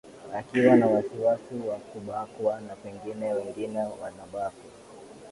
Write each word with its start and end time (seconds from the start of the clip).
akiwa 0.35 0.75
na 0.75 0.87
wasiwasi 0.87 1.55
wa 1.69 1.75
kubakwa 1.75 2.61
na 2.67 2.75
pengine 2.75 3.33
wengine 3.33 3.79
wanabakwa 4.01 4.71